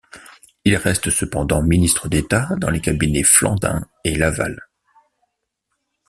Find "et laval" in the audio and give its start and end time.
4.03-4.67